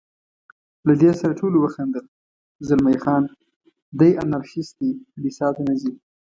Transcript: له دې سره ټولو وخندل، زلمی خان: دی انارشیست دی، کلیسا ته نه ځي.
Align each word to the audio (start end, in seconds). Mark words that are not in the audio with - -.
له 0.87 0.93
دې 1.01 1.11
سره 1.19 1.33
ټولو 1.39 1.57
وخندل، 1.59 2.05
زلمی 2.67 2.97
خان: 3.03 3.23
دی 3.99 4.09
انارشیست 4.23 4.73
دی، 4.79 4.89
کلیسا 5.13 5.47
ته 5.55 5.61
نه 5.69 5.75
ځي. 5.81 5.91